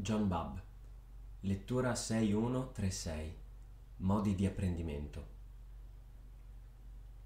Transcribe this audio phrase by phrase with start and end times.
[0.00, 0.58] John Bubb,
[1.40, 3.36] lettura 6136,
[3.96, 5.26] modi di apprendimento.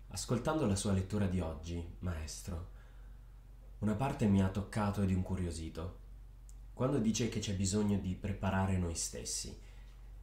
[0.09, 2.71] Ascoltando la sua lettura di oggi, maestro,
[3.81, 5.99] una parte mi ha toccato ed incuriosito.
[6.73, 9.55] Quando dice che c'è bisogno di preparare noi stessi,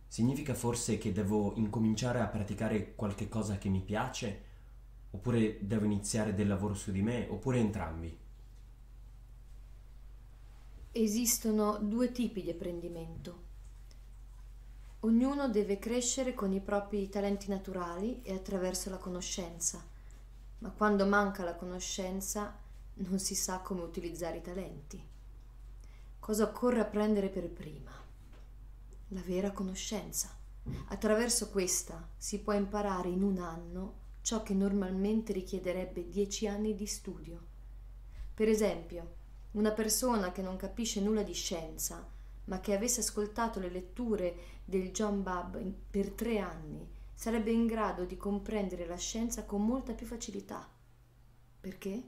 [0.08, 4.46] significa forse che devo incominciare a praticare qualche cosa che mi piace?
[5.12, 7.28] Oppure devo iniziare del lavoro su di me?
[7.30, 8.28] Oppure entrambi?
[11.02, 13.44] Esistono due tipi di apprendimento.
[15.00, 19.82] Ognuno deve crescere con i propri talenti naturali e attraverso la conoscenza,
[20.57, 22.54] ma quando manca la conoscenza
[22.96, 25.02] non si sa come utilizzare i talenti.
[26.20, 27.92] Cosa occorre apprendere per prima?
[29.07, 30.36] La vera conoscenza.
[30.88, 36.86] Attraverso questa si può imparare in un anno ciò che normalmente richiederebbe dieci anni di
[36.86, 37.40] studio.
[38.34, 39.19] Per esempio,
[39.52, 42.08] una persona che non capisce nulla di scienza,
[42.45, 45.58] ma che avesse ascoltato le letture del John Bubb
[45.90, 50.68] per tre anni, sarebbe in grado di comprendere la scienza con molta più facilità.
[51.60, 52.04] Perché?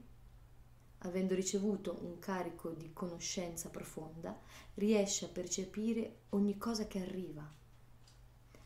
[0.98, 4.38] Avendo ricevuto un carico di conoscenza profonda,
[4.74, 7.46] riesce a percepire ogni cosa che arriva.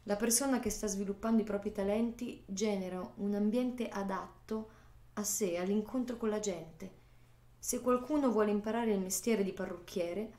[0.04, 4.70] La persona che sta sviluppando i propri talenti genera un ambiente adatto
[5.14, 7.04] a sé, all'incontro con la gente,
[7.66, 10.30] se qualcuno vuole imparare il mestiere di parrucchiere,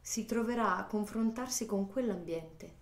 [0.00, 2.72] si troverà a confrontarsi con quell'ambiente.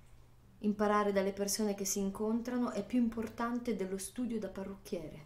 [0.59, 5.25] Imparare dalle persone che si incontrano è più importante dello studio da parrucchiere.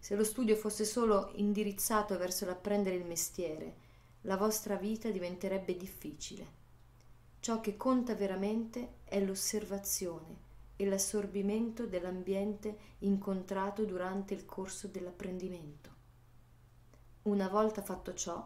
[0.00, 3.76] Se lo studio fosse solo indirizzato verso l'apprendere il mestiere,
[4.22, 6.46] la vostra vita diventerebbe difficile.
[7.38, 10.36] Ciò che conta veramente è l'osservazione
[10.74, 15.97] e l'assorbimento dell'ambiente incontrato durante il corso dell'apprendimento.
[17.28, 18.42] Una volta fatto ciò,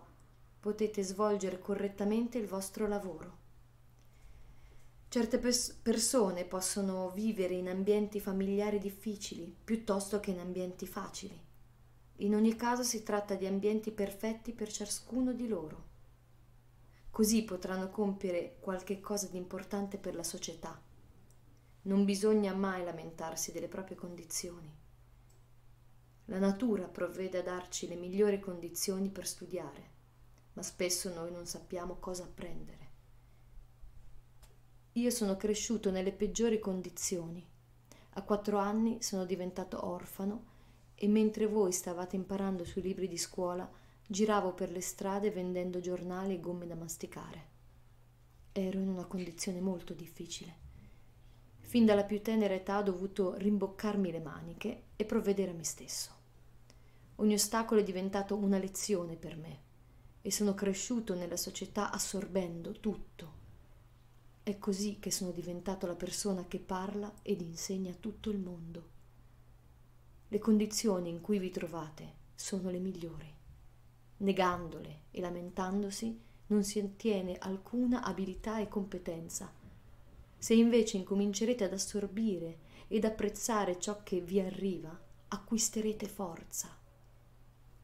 [0.59, 3.39] potete svolgere correttamente il vostro lavoro.
[5.09, 11.41] Certe pers- persone possono vivere in ambienti familiari difficili piuttosto che in ambienti facili.
[12.17, 15.85] In ogni caso si tratta di ambienti perfetti per ciascuno di loro.
[17.09, 20.77] Così potranno compiere qualche cosa di importante per la società.
[21.83, 24.82] Non bisogna mai lamentarsi delle proprie condizioni.
[26.27, 29.91] La natura provvede a darci le migliori condizioni per studiare,
[30.53, 32.91] ma spesso noi non sappiamo cosa apprendere.
[34.93, 37.45] Io sono cresciuto nelle peggiori condizioni.
[38.15, 40.51] A quattro anni sono diventato orfano
[40.95, 43.69] e mentre voi stavate imparando sui libri di scuola,
[44.07, 47.51] giravo per le strade vendendo giornali e gomme da masticare.
[48.53, 50.72] Ero in una condizione molto difficile.
[51.73, 56.11] Fin dalla più tenera età ho dovuto rimboccarmi le maniche e provvedere a me stesso.
[57.15, 59.61] Ogni ostacolo è diventato una lezione per me
[60.21, 63.33] e sono cresciuto nella società assorbendo tutto.
[64.43, 68.89] È così che sono diventato la persona che parla ed insegna a tutto il mondo.
[70.29, 73.35] Le condizioni in cui vi trovate sono le migliori.
[74.19, 79.61] Negandole e lamentandosi non si ottiene alcuna abilità e competenza
[80.43, 82.59] se invece incomincerete ad assorbire
[82.89, 84.91] ed apprezzare ciò che vi arriva,
[85.29, 86.77] acquisterete forza.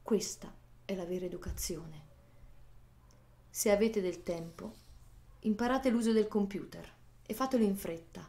[0.02, 0.52] Questa
[0.84, 2.06] è la vera educazione.
[3.48, 4.72] Se avete del tempo,
[5.42, 6.92] imparate l'uso del computer
[7.24, 8.28] e fatelo in fretta.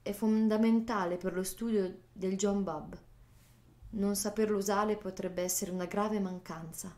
[0.00, 2.96] È fondamentale per lo studio del John Bob.
[3.90, 6.96] Non saperlo usare potrebbe essere una grave mancanza.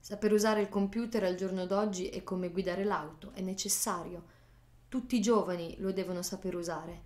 [0.00, 4.40] Saper usare il computer al giorno d'oggi è come guidare l'auto, è necessario
[4.92, 7.02] tutti i giovani lo devono saper usare.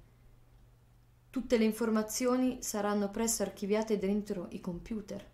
[1.30, 5.24] Tutte le informazioni saranno presto archiviate dentro i computer.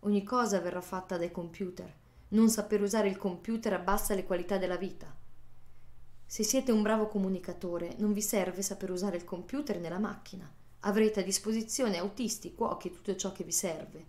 [0.00, 1.94] Ogni cosa verrà fatta dai computer.
[2.30, 5.06] Non saper usare il computer abbassa le qualità della vita.
[6.26, 10.52] Se siete un bravo comunicatore, non vi serve saper usare il computer nella macchina.
[10.80, 14.06] Avrete a disposizione autisti, cuochi e tutto ciò che vi serve.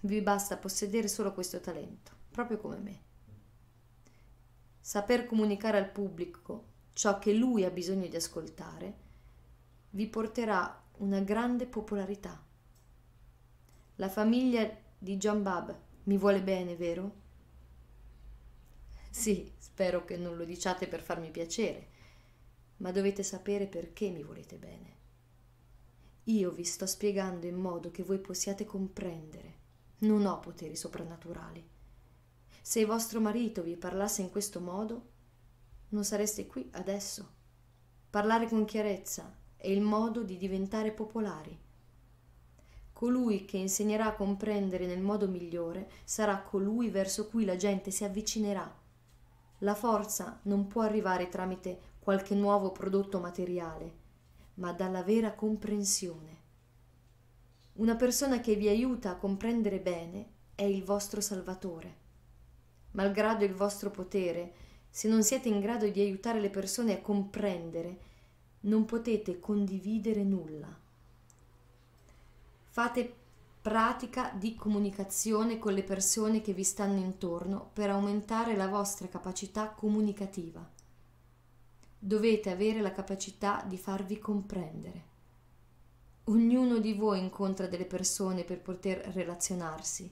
[0.00, 3.00] Vi basta possedere solo questo talento, proprio come me.
[4.80, 9.02] Saper comunicare al pubblico ciò che lui ha bisogno di ascoltare,
[9.90, 12.42] vi porterà una grande popolarità.
[13.96, 17.22] La famiglia di John Bab mi vuole bene, vero?
[19.10, 21.88] Sì, spero che non lo diciate per farmi piacere,
[22.78, 24.92] ma dovete sapere perché mi volete bene.
[26.24, 29.62] Io vi sto spiegando in modo che voi possiate comprendere.
[29.98, 31.68] Non ho poteri soprannaturali.
[32.62, 35.12] Se vostro marito vi parlasse in questo modo,
[35.88, 37.28] non sareste qui adesso.
[38.10, 41.58] Parlare con chiarezza è il modo di diventare popolari.
[42.92, 48.04] Colui che insegnerà a comprendere nel modo migliore sarà colui verso cui la gente si
[48.04, 48.72] avvicinerà.
[49.58, 53.92] La forza non può arrivare tramite qualche nuovo prodotto materiale,
[54.54, 56.42] ma dalla vera comprensione.
[57.74, 62.02] Una persona che vi aiuta a comprendere bene è il vostro Salvatore.
[62.92, 64.54] Malgrado il vostro potere,
[64.96, 67.98] se non siete in grado di aiutare le persone a comprendere,
[68.60, 70.68] non potete condividere nulla.
[72.68, 73.14] Fate
[73.60, 79.70] pratica di comunicazione con le persone che vi stanno intorno per aumentare la vostra capacità
[79.70, 80.64] comunicativa.
[81.98, 85.02] Dovete avere la capacità di farvi comprendere.
[86.26, 90.08] Ognuno di voi incontra delle persone per poter relazionarsi.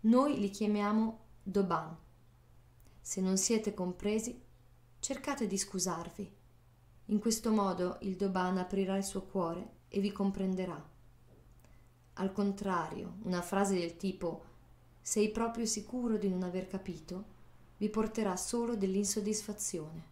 [0.00, 2.03] Noi li chiamiamo Doban.
[3.06, 4.40] Se non siete compresi,
[4.98, 6.32] cercate di scusarvi.
[7.08, 10.82] In questo modo il Doban aprirà il suo cuore e vi comprenderà.
[12.14, 14.44] Al contrario, una frase del tipo
[15.02, 17.24] sei proprio sicuro di non aver capito
[17.76, 20.02] vi porterà solo dell'insoddisfazione.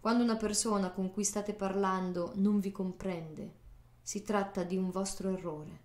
[0.00, 3.52] Quando una persona con cui state parlando non vi comprende,
[4.02, 5.80] si tratta di un vostro errore.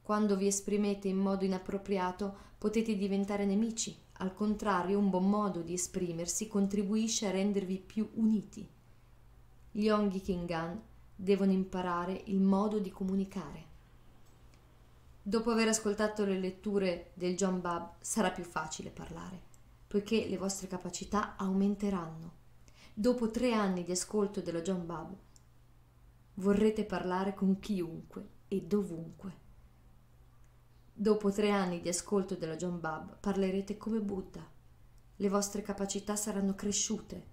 [0.00, 3.98] Quando vi esprimete in modo inappropriato potete diventare nemici.
[4.22, 8.64] Al contrario, un buon modo di esprimersi contribuisce a rendervi più uniti.
[9.72, 10.80] Gli Onghi Kingan
[11.16, 13.64] devono imparare il modo di comunicare.
[15.20, 19.40] Dopo aver ascoltato le letture del John Bab sarà più facile parlare,
[19.88, 22.30] poiché le vostre capacità aumenteranno.
[22.94, 25.16] Dopo tre anni di ascolto della John Bab
[26.34, 29.40] vorrete parlare con chiunque e dovunque.
[30.94, 34.46] Dopo tre anni di ascolto della John Bab parlerete come Buddha.
[35.16, 37.26] Le vostre capacità saranno cresciute,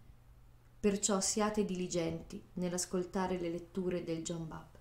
[0.79, 4.77] perciò siate diligenti nell'ascoltare le letture del John Bab.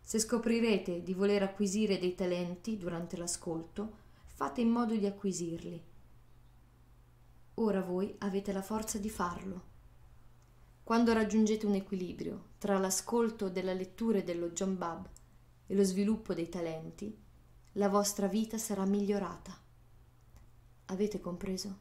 [0.00, 3.96] Se scoprirete di voler acquisire dei talenti durante l'ascolto,
[4.26, 5.82] fate in modo di acquisirli.
[7.54, 9.62] Ora voi avete la forza di farlo.
[10.84, 15.08] Quando raggiungete un equilibrio tra l'ascolto della lettura dello John Bab
[15.66, 17.26] e lo sviluppo dei talenti,
[17.78, 19.56] la vostra vita sarà migliorata.
[20.86, 21.78] Avete compreso?